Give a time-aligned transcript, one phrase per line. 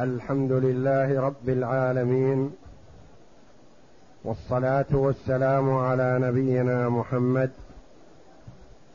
[0.00, 2.50] الحمد لله رب العالمين
[4.24, 7.50] والصلاة والسلام على نبينا محمد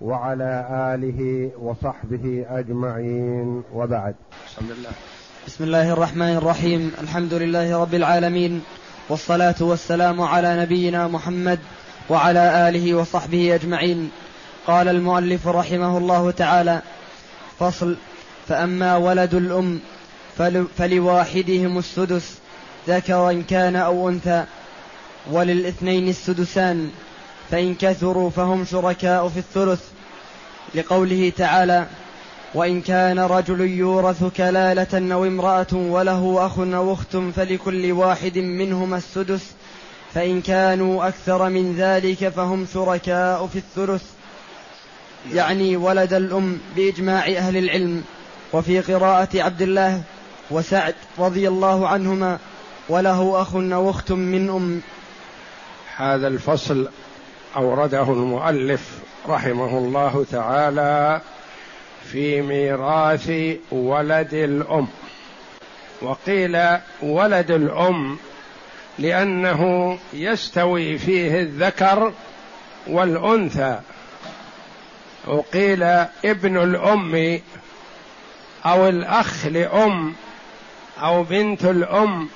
[0.02, 4.16] وعلى آله وصحبه أجمعين وبعد.
[4.48, 4.90] بسم الله
[5.48, 6.92] بسم الله الرحمن الرحيم.
[7.02, 8.64] الحمد لله رب العالمين
[9.10, 11.60] والصلاة والسلام على نبينا محمد
[12.10, 14.12] وعلى آله وصحبه أجمعين.
[14.68, 16.82] قال المؤلف رحمه الله تعالى
[17.60, 17.98] فصل
[18.48, 19.80] فأما ولد الأم
[20.78, 22.34] فلواحدهم السدس
[22.88, 24.44] ذكرا كان أو أنثى
[25.32, 26.90] وللاثنين السدسان
[27.52, 29.82] فإن كثروا فهم شركاء في الثلث
[30.76, 31.88] لقوله تعالى
[32.54, 39.44] وإن كان رجل يورث كلالة أو امرأة وله أخ أو أخت فلكل واحد منهما السدس
[40.14, 44.04] فإن كانوا أكثر من ذلك فهم شركاء في الثلث.
[45.34, 48.04] يعني ولد الأم بإجماع أهل العلم
[48.54, 50.04] وفي قراءة عبد الله
[50.52, 52.40] وسعد رضي الله عنهما
[52.90, 54.82] وله أخ أو أخت من أم.
[55.98, 56.90] هذا الفصل
[57.56, 61.22] أورده المؤلف رحمه الله تعالى
[62.12, 63.32] في ميراث
[63.72, 64.88] ولد الأم.
[66.02, 66.58] وقيل
[67.02, 68.18] ولد الأم
[69.00, 72.14] لأنه يستوي فيه الذكر
[72.88, 73.80] والأنثى.
[75.28, 75.84] وقيل
[76.26, 77.40] ابن الأم
[78.66, 80.16] أو الأخ لأم
[81.02, 82.30] أو بنت الأم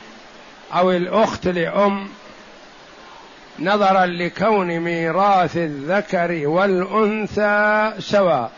[0.73, 2.07] أو الأخت لأم
[3.59, 8.51] نظرا لكون ميراث الذكر والأنثى سواء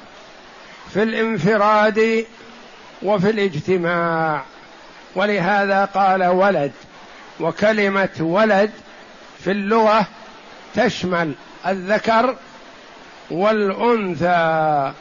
[0.93, 2.25] في الانفراد
[3.01, 4.43] وفي الاجتماع.
[5.15, 6.71] ولهذا قال ولد
[7.39, 8.71] وكلمة ولد
[9.43, 10.07] في اللغة
[10.75, 11.33] تشمل
[11.67, 12.35] الذكر
[13.31, 14.93] والأنثى.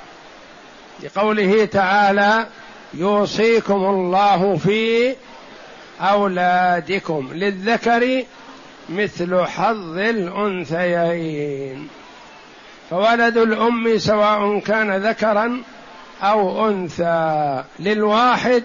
[1.03, 2.47] لقوله تعالى
[2.95, 5.15] يوصيكم الله في
[6.01, 8.25] أولادكم للذكر
[8.89, 11.89] مثل حظ الأنثيين.
[12.91, 15.63] فولد الأم سواء كان ذكرا
[16.23, 18.63] أو أنثى للواحد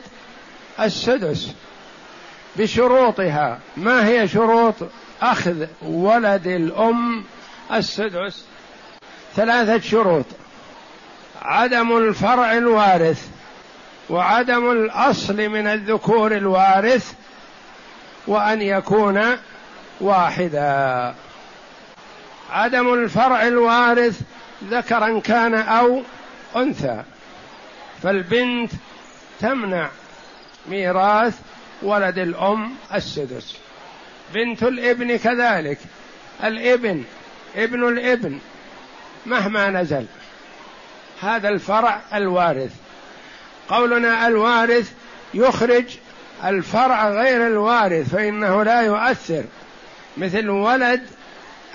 [0.80, 1.52] السدس
[2.56, 3.60] بشروطها.
[3.78, 4.76] ما هي شروط؟
[5.22, 7.24] أخذ ولد الأم
[7.74, 8.46] السدس.
[9.36, 10.26] ثلاثة شروط.
[11.42, 13.37] عدم الفرع الوارث.
[14.10, 17.14] وعدم الأصل من الذكور الوارث
[18.28, 19.38] وأن يكون
[20.02, 21.16] واحدا.
[22.50, 24.22] عدم الفرع الوارث
[24.70, 26.02] ذكرا كان أو
[26.56, 27.04] أنثى.
[28.04, 28.72] فالبنت
[29.40, 29.90] تمنع
[30.70, 31.40] ميراث
[31.82, 33.58] ولد الأم السدس.
[34.34, 35.78] بنت الإبن كذلك.
[36.44, 37.04] الإبن
[37.56, 38.40] ابن الإبن
[39.26, 40.06] مهما نزل.
[41.22, 42.87] هذا الفرع الوارث.
[43.70, 44.92] قولنا الوارث
[45.34, 45.86] يخرج
[46.46, 49.44] الفرع غير الوارث فإنه لا يؤثر.
[50.18, 51.02] مثل ولد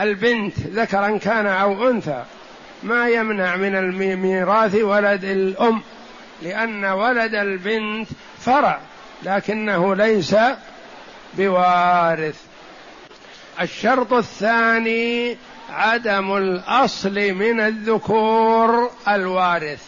[0.01, 2.25] البنت ذكرا كان أو أنثى
[2.83, 5.83] ما يمنع من الميراث ولد الأم
[6.43, 8.81] لأن ولد البنت فرع
[9.23, 10.37] لكنه ليس
[11.35, 12.41] بوارث.
[13.61, 15.37] الشرط الثاني
[15.71, 19.83] عدم الأصل من الذكور الوارث.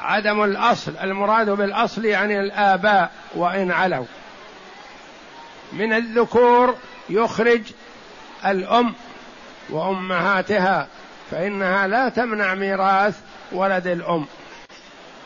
[0.00, 4.06] عدم الأصل المراد بالأصل يعني الآباء وإن علوا.
[5.72, 6.74] من الذكور
[7.10, 7.62] يخرج
[8.46, 8.94] الأم
[9.70, 10.88] وأمهاتها
[11.30, 13.18] فإنها لا تمنع ميراث
[13.52, 14.26] ولد الأم.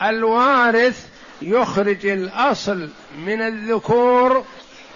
[0.03, 1.07] الوارث
[1.43, 4.45] يخرج الأصل من الذكور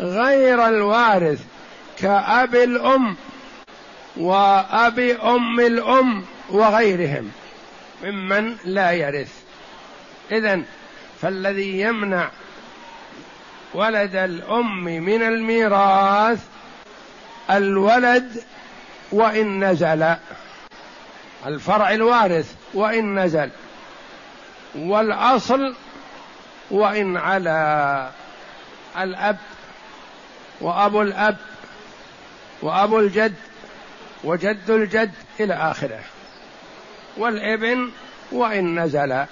[0.00, 1.40] غير الوارث
[1.98, 3.16] كأب الأم
[4.16, 7.30] وأب أم الأم وغيرهم
[8.02, 9.47] ممن لا يرث.
[10.32, 10.64] إذن
[11.20, 12.30] فالذي يمنع
[13.74, 16.44] ولد الأم من الميراث
[17.50, 18.42] الولد
[19.12, 20.14] وإن نزل.
[21.46, 23.50] الفرع الوارث وإن نزل.
[24.76, 25.74] والأصل
[26.70, 28.10] وإن على
[28.98, 29.36] الأب
[30.60, 31.36] وأبو الأب
[32.62, 33.34] وأبو الجد
[34.24, 36.00] وجد الجد إلى آخره.
[37.16, 37.90] والإبن
[38.32, 39.26] وإن نزل.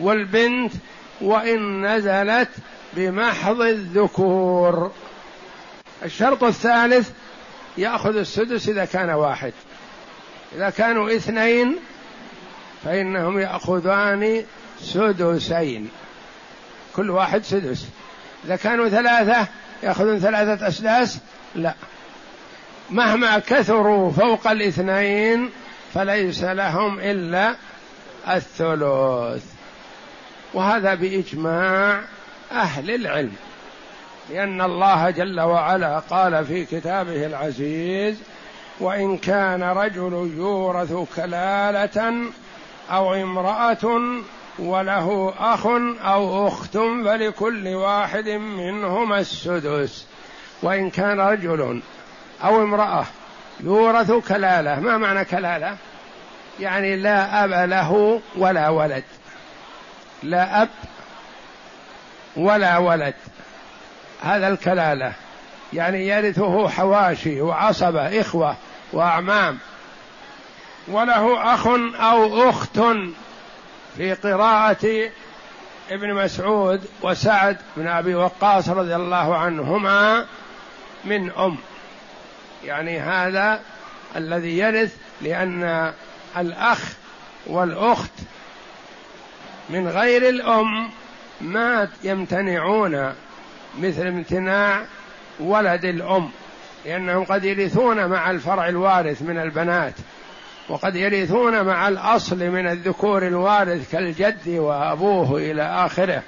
[0.00, 0.72] والبنت
[1.20, 2.48] وإن نزلت
[2.92, 4.92] بمحض الذكور.
[6.04, 7.10] الشرط الثالث
[7.78, 9.52] يأخذ السدس إذا كان واحد.
[10.56, 11.76] إذا كانوا اثنين
[12.84, 14.44] فإنهم يأخذان
[14.80, 15.90] سدسين.
[16.96, 17.86] كل واحد سدس.
[18.44, 19.48] إذا كانوا ثلاثة
[19.82, 21.18] يأخذون ثلاثة أسداس؟
[21.54, 21.74] لا.
[22.90, 25.50] مهما كثروا فوق الاثنين
[25.94, 27.54] فليس لهم إلا
[28.28, 29.49] الثلث.
[30.54, 32.00] وهذا بإجماع
[32.52, 33.36] أهل العلم
[34.30, 38.16] لأن الله جل وعلا قال في كتابه العزيز
[38.80, 42.14] وإن كان رجل يورث كلالة
[42.90, 44.00] أو امرأة
[44.58, 45.66] وله أخ
[46.04, 50.06] أو أخت فلكل واحد منهما السدس.
[50.62, 51.80] وإن كان رجل
[52.44, 53.06] أو امرأة
[53.60, 55.76] يورث كلالة ما معنى كلالة؟
[56.60, 59.04] يعني لا أب له ولا ولد.
[60.22, 60.68] لا أب
[62.36, 63.14] ولا ولد.
[64.22, 65.12] هذا الكلالة.
[65.72, 68.56] يعني يرثه حواشي وعصبة إخوة
[68.92, 69.58] وأعمام.
[70.88, 71.66] وله أخ
[72.00, 72.80] أو أخت
[73.96, 75.10] في قراءة
[75.90, 80.26] ابن مسعود وسعد بن أبي وقاص رضي الله عنهما
[81.04, 81.56] من أم.
[82.64, 83.60] يعني هذا
[84.16, 85.92] الذي يرث لأن
[86.36, 86.92] الأخ
[87.46, 88.10] والأخت
[89.72, 90.90] من غير الأم
[91.40, 93.12] ما يمتنعون
[93.80, 94.82] مثل امتناع
[95.40, 96.30] ولد الأم
[96.84, 99.94] لأنهم قد يرثون مع الفرع الوارث من البنات
[100.68, 106.22] وقد يرثون مع الأصل من الذكور الوارث كالجد وأبوه إلى آخره.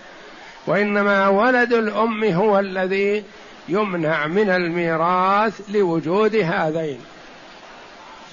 [0.66, 3.24] وإنما ولد الأم هو الذي
[3.68, 7.00] يمنع من الميراث لوجود هذين.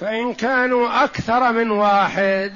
[0.00, 2.52] فإن كانوا أكثر من واحد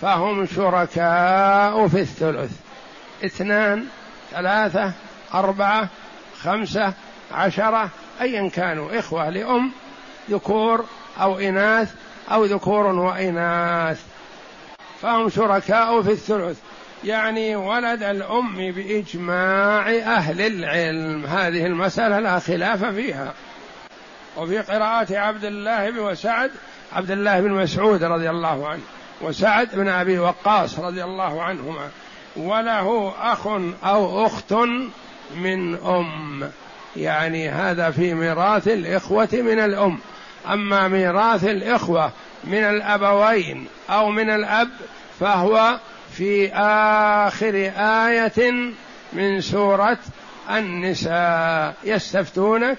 [0.00, 2.50] فهم شركاء في الثلث.
[3.24, 3.84] اثنان
[4.30, 4.92] ثلاثة
[5.34, 5.88] أربعة
[6.42, 6.92] خمسة
[7.32, 7.90] عشرة
[8.20, 9.72] ايا كانوا إخوة لأم
[10.30, 10.84] ذكور
[11.20, 11.94] أو إناث
[12.32, 14.02] أو ذكور وإناث.
[15.02, 16.58] فهم شركاء في الثلث.
[17.04, 21.26] يعني ولد الأم بإجماع أهل العلم.
[21.26, 23.34] هذه المسألة لا خلاف فيها.
[24.36, 26.50] وفي قراءة عبد الله بن وسعد
[26.92, 28.82] عبد الله بن مسعود رضي الله عنه.
[29.20, 31.90] وسعد بن أبي وقاص رضي الله عنهما
[32.36, 33.46] وله أخ
[33.84, 34.52] أو أخت
[35.36, 36.50] من أم.
[36.96, 39.98] يعني هذا في ميراث الإخوة من الأم.
[40.52, 42.12] أما ميراث الإخوة
[42.44, 44.68] من الأبوين أو من الأب
[45.20, 45.78] فهو
[46.12, 48.72] في آخر آية
[49.12, 49.98] من سورة
[50.50, 51.74] النساء.
[51.84, 52.78] يستفتونك؟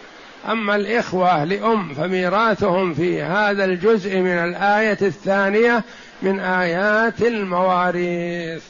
[0.49, 5.83] أما الإخوة لأم فميراثهم في هذا الجزء من الآية الثانية
[6.21, 8.63] من آيات المواريث.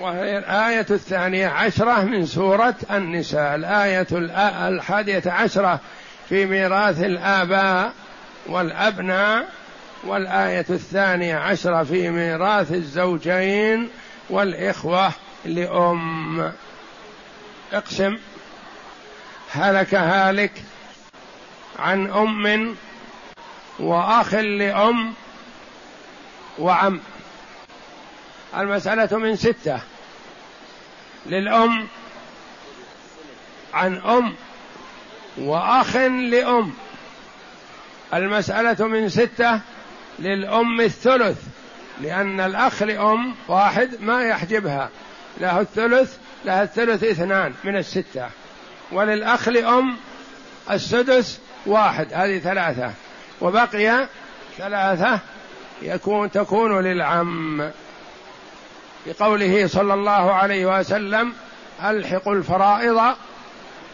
[0.00, 3.54] وهي الآية الثانية عشرة من سورة النساء.
[3.54, 4.06] الآية
[4.68, 5.80] الحادية عشرة
[6.28, 7.92] في ميراث الآباء
[8.46, 9.48] والأبناء.
[10.04, 13.88] والآية الثانية عشرة في ميراث الزوجين
[14.30, 15.12] والإخوة
[15.44, 16.52] لأم.
[17.72, 18.16] اقسم.
[19.54, 20.52] هلك هالك
[21.78, 22.76] عن أم
[23.78, 25.14] وأخ لأم
[26.58, 27.00] وعم.
[28.56, 29.80] المسألة من ستة.
[31.26, 31.88] للأم
[33.74, 34.34] عن أم
[35.38, 36.72] وأخ لأم.
[38.14, 39.60] المسألة من ستة
[40.18, 41.38] للأم الثلث
[42.00, 44.90] لأن الأخ لأم واحد ما يحجبها.
[45.40, 48.28] له الثلث لها الثلث اثنان من الستة.
[48.92, 49.96] وللأخ لأم
[50.70, 52.12] السدس واحد.
[52.12, 52.92] هذه ثلاثة.
[53.40, 54.06] وبقي
[54.58, 55.18] ثلاثة
[55.82, 57.70] يكون تكون للعم.
[59.06, 61.32] بقوله صلى الله عليه وسلم
[61.84, 63.14] الحقوا الفرائض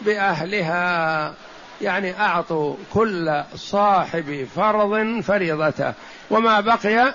[0.01, 1.33] بأهلها.
[1.81, 5.93] يعني أعطوا كل صاحب فرض فريضته.
[6.29, 7.13] وما بقي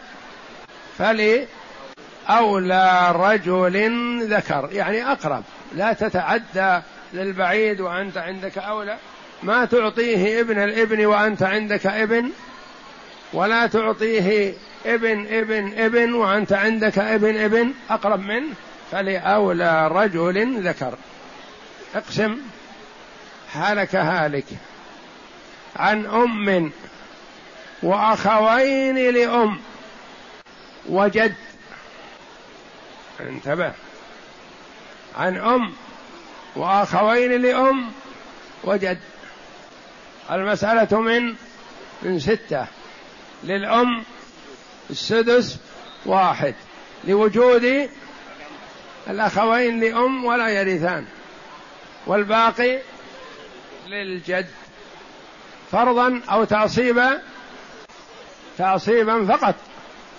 [0.98, 1.46] فلي
[2.30, 4.68] أولى رجل ذكر.
[4.72, 5.42] يعني أقرب.
[5.74, 6.80] لا تتعدى
[7.14, 8.96] للبعيد وأنت عندك أولى.
[9.42, 12.30] ما تعطيه ابن الابن وأنت عندك ابن.
[13.32, 14.54] ولا تعطيه
[14.86, 17.72] ابن ابن ابن وأنت عندك ابن ابن.
[17.90, 18.54] أقرب منه
[18.90, 20.98] فلأولى رجل ذكر.
[21.94, 22.38] اقسم
[23.52, 24.46] هلك هالك
[25.76, 26.72] عن أم
[27.82, 29.60] وأخوين لأم.
[30.88, 31.34] وجد
[33.20, 33.72] انتبه.
[35.16, 35.72] عن أم
[36.56, 37.90] وأخوين لأم
[38.64, 38.98] وجد.
[40.30, 41.34] المسألة من
[42.02, 42.66] من ستة.
[43.44, 44.02] للأم
[44.90, 45.58] السدس
[46.06, 46.54] واحد.
[47.04, 47.88] لوجود
[49.08, 51.06] الأخوين لأم ولا يرثان.
[52.06, 52.78] والباقي
[53.86, 54.46] للجد.
[55.72, 57.22] فرضا أو تعصيبا
[58.58, 59.54] تعصيبا فقط.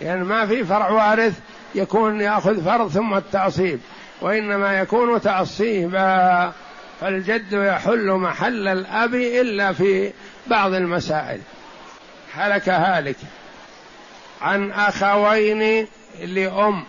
[0.01, 1.39] يعني ما في فرع وارث
[1.75, 3.79] يكون يأخذ فرض ثم التعصيب.
[4.21, 6.51] وإنما يكون تعصيبا
[7.01, 10.13] فالجد يحل محل الأب إلا في
[10.47, 11.41] بعض المسائل.
[12.33, 13.15] هلك هالك
[14.41, 15.87] عن أخوين
[16.21, 16.83] لأم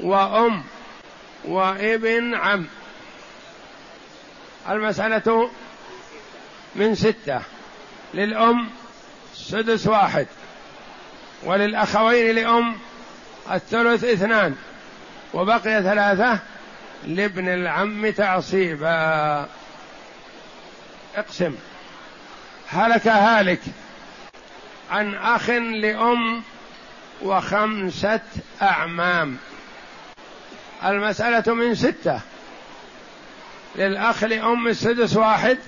[0.00, 0.62] وأم
[1.44, 2.66] وابن عم.
[4.68, 5.50] المسألة
[6.74, 7.40] من ستة
[8.14, 8.68] للأم
[9.34, 10.26] سدس واحد
[11.44, 12.76] وللأخوين لأم
[13.52, 14.56] الثلث اثنان.
[15.34, 16.38] وبقي ثلاثة
[17.06, 19.48] لابن العم تعصيبا.
[21.16, 21.54] اقسم.
[22.68, 23.60] هلك هالك
[24.90, 26.42] عن أخ لأم
[27.22, 28.20] وخمسة
[28.62, 29.36] أعمام.
[30.84, 32.20] المسألة من ستة.
[33.76, 35.58] للأخ لأم السدس واحد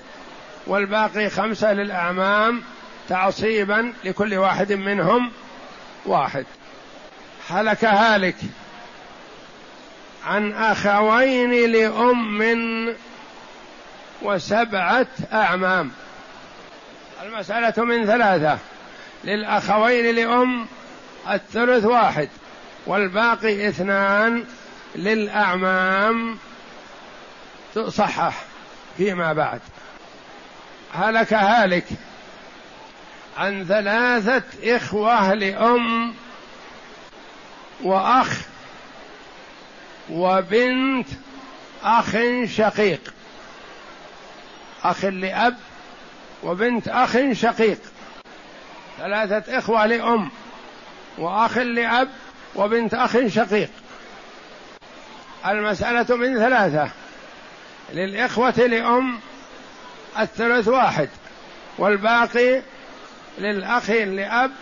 [0.67, 2.63] والباقي خمسة للأعمام
[3.09, 5.31] تعصيبا لكل واحد منهم
[6.05, 6.47] واحد.
[7.51, 8.37] هلك هالك.
[10.27, 12.95] عن أخوين لأم
[14.23, 15.91] وسبعة أعمام.
[17.23, 18.59] المسألة من ثلاثة.
[19.25, 20.67] للأخوين لأم
[21.31, 22.29] الثلث واحد
[22.87, 24.45] والباقي اثنان
[24.97, 26.39] للأعمام.
[27.75, 28.43] تصحح
[28.97, 29.61] فيما بعد.
[30.95, 31.85] هلك هالك
[33.39, 36.15] عن ثلاثة إخوة لأم
[37.83, 38.41] وأخ
[40.11, 41.09] وبنت
[41.85, 43.15] أخ شقيق.
[44.85, 45.57] أخ لأب
[46.43, 47.79] وبنت أخ شقيق.
[48.99, 50.31] ثلاثة إخوة لأم
[51.19, 52.09] وأخ لأب
[52.55, 53.71] وبنت أخ شقيق.
[55.47, 56.91] المسألة من ثلاثة.
[57.93, 59.21] للإخوة لأم
[60.19, 61.09] الثلث واحد
[61.79, 62.63] والباقي
[63.39, 64.53] للأخ لأب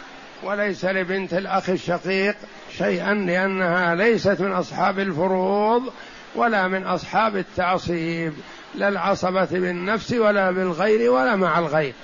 [0.45, 2.37] وليس لبنت الأخ الشقيق
[2.79, 5.93] شيئا لأنها ليست من أصحاب الفروض
[6.35, 8.35] ولا من أصحاب التعصيب
[8.75, 11.95] لا العصبة بالنفس ولا بالغير ولا مع الغير.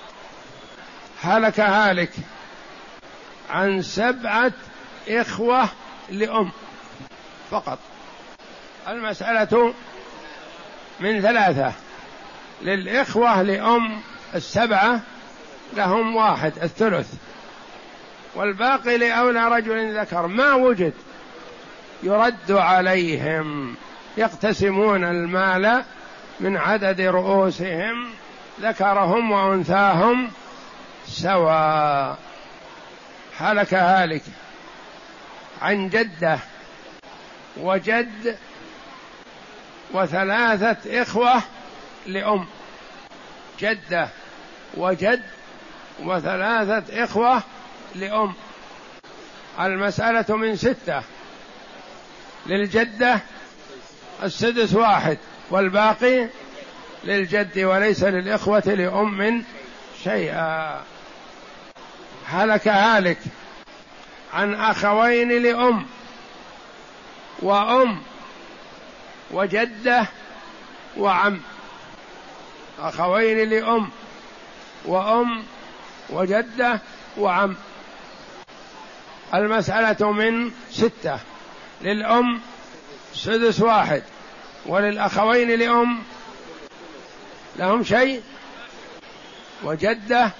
[1.22, 2.10] هلك هالك
[3.50, 4.52] عن سبعة
[5.08, 5.68] إخوة
[6.10, 6.50] لأم
[7.50, 7.78] فقط.
[8.88, 9.74] المسألة
[11.00, 11.72] من ثلاثة.
[12.62, 14.00] للإخوة لأم
[14.34, 15.00] السبعة
[15.76, 17.14] لهم واحد الثلث.
[18.34, 20.26] والباقي لأولى رجل ذكر.
[20.26, 20.92] ما وجد
[22.02, 23.74] يرد عليهم
[24.16, 25.84] يقتسمون المال
[26.40, 28.10] من عدد رؤوسهم
[28.60, 30.30] ذكرهم وأنثاهم
[31.06, 32.18] سواء
[33.38, 34.22] هلك هالك
[35.62, 36.38] عن جدة
[37.56, 38.36] وجد
[39.92, 41.42] وثلاثة إخوة
[42.06, 42.46] لأم.
[43.60, 44.08] جدة
[44.76, 45.22] وجد
[46.02, 47.42] وثلاثة إخوة
[47.94, 48.32] لأم.
[49.60, 51.02] المسألة من ستة.
[52.46, 53.20] للجدة
[54.22, 55.18] السدس واحد
[55.50, 56.28] والباقي
[57.04, 59.44] للجد وليس للإخوة لأم
[60.04, 60.82] شيئا.
[62.26, 63.18] هلك هالك
[64.34, 65.86] عن أخوين لأم
[67.38, 68.02] وأم
[69.30, 70.06] وجدة
[70.96, 71.40] وعم.
[72.80, 73.90] أخوين لأم
[74.84, 75.42] وأم
[76.10, 76.80] وجدة
[77.18, 77.56] وعم.
[79.34, 81.18] المسألة من ستة.
[81.82, 82.40] للأم
[83.14, 84.02] سدس واحد.
[84.66, 86.02] وللأخوين لأم
[87.56, 88.22] لهم شيء؟
[89.64, 90.30] وجدة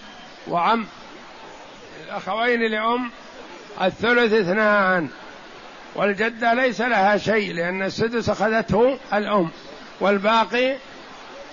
[0.48, 0.86] وعم.
[2.04, 3.10] الأخوين لأم
[3.82, 5.08] الثلث اثنان.
[5.94, 9.50] والجدة ليس لها شيء لأن السدس أخذته الأم.
[10.00, 10.76] والباقي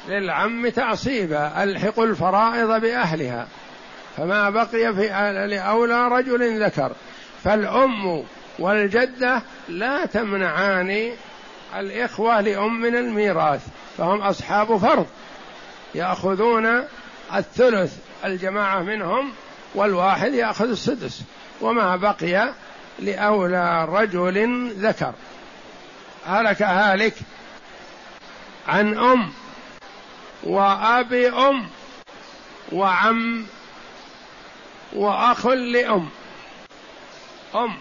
[0.07, 3.47] للعم تعصيبا الحق الفرائض بأهلها.
[4.17, 5.07] فما بقي في
[5.49, 6.91] لأولى رجل ذكر.
[7.47, 8.23] فالأم
[8.59, 11.11] والجدة لا تمنعان
[11.75, 13.61] الإخوة لأم من الميراث
[13.97, 15.07] فهم أصحاب فرض
[15.95, 16.83] يأخذون
[17.35, 19.31] الثلث الجماعة منهم
[19.75, 21.21] والواحد يأخذ السدس
[21.61, 22.49] وما بقي
[22.99, 25.13] لأولى رجل ذكر.
[26.25, 27.13] هلك هالك
[28.67, 29.29] عن أم
[30.43, 31.67] وأب أم
[32.71, 33.45] وعم
[34.93, 36.09] وأخ لأم.
[37.55, 37.77] أم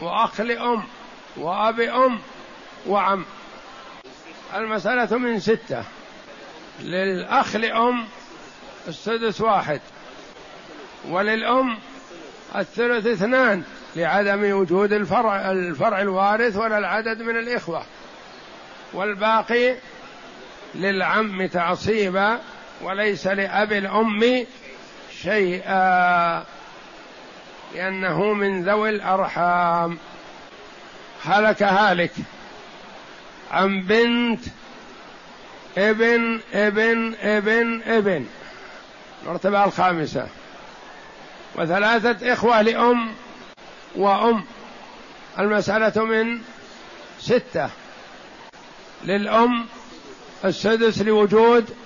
[0.00, 0.82] وأخ لأم
[1.36, 2.18] وأب أم
[2.86, 3.24] وعم.
[4.54, 5.84] المسألة من ستة.
[6.80, 8.04] للأخ لأم
[8.88, 9.80] السدس واحد
[11.08, 11.78] وللأم
[12.56, 13.62] الثلث اثنان
[13.96, 17.82] لعدم وجود الفرع الفرع الوارث ولا العدد من الإخوة.
[18.92, 19.76] والباقي
[20.74, 22.40] للعم تعصيبا
[22.82, 24.46] وليس لأب الأم
[25.22, 26.55] شيئا.
[27.74, 29.98] لأنه من ذوي الأرحام.
[31.24, 32.12] هلك هالك.
[33.52, 34.40] عن بنت
[35.78, 38.26] ابن ابن ابن ابن.
[39.22, 40.28] المرتبة الخامسة.
[41.54, 43.12] وثلاثة إخوة لأم
[43.96, 44.44] وأم.
[45.38, 46.38] المسألة من
[47.20, 47.70] ستة.
[49.04, 49.66] للأم
[50.44, 51.76] السدس لوجود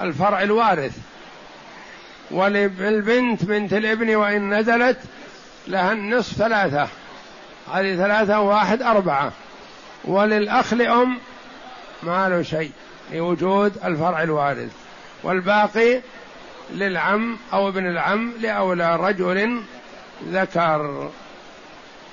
[0.00, 1.09] الفرع الوارث.
[2.30, 4.98] وللبنت بنت الابن وإن نزلت
[5.66, 6.88] لها النصف ثلاثة.
[7.72, 9.32] هذه ثلاثة وواحد أربعة.
[10.04, 11.18] وللأخ لأم
[12.02, 12.70] ما له شيء
[13.12, 14.70] لوجود الفرع الوارث.
[15.22, 16.00] والباقي
[16.74, 19.62] للعم أو ابن العم لأولى رجل
[20.28, 21.10] ذكر.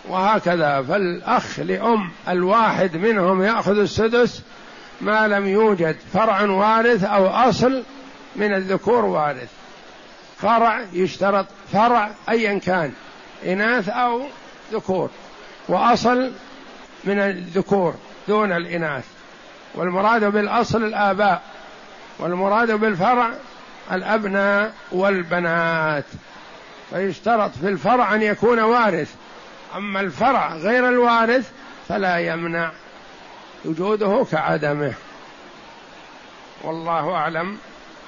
[0.07, 0.81] وهكذا.
[0.81, 4.41] فالأخ لأم الواحد منهم يأخذ السدس
[5.01, 7.83] ما لم يوجد فرع وارث أو أصل
[8.35, 9.56] من الذكور وارث.
[10.41, 12.93] فرع يشترط فرع أيا كان
[13.45, 14.21] إناث أو
[14.71, 15.09] ذكور
[15.67, 16.31] وأصل
[17.03, 17.95] من الذكور
[18.27, 19.05] دون الإناث.
[19.75, 21.41] والمراد بالأصل الآباء
[22.19, 23.29] والمراد بالفرع
[23.91, 26.05] الأبناء والبنات.
[26.89, 29.15] فيشترط في الفرع أن يكون وارث
[29.75, 31.51] أما الفرع غير الوارث
[31.89, 32.71] فلا يمنع
[33.65, 34.93] وجوده كعدمه.
[36.63, 37.57] والله أعلم.